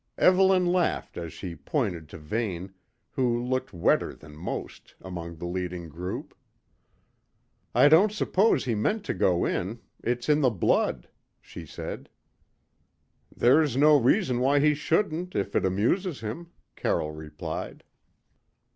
[0.17, 2.73] Evelyn laughed as she pointed to Vane,
[3.11, 6.35] who looked wetter than most, among the leading group.
[7.75, 9.79] "I don't suppose he meant to go in.
[10.03, 11.07] It's in the blood,"
[11.39, 12.09] she said.
[13.31, 17.83] "There's no reason why he shouldn't, if it amuses him," Carroll replied.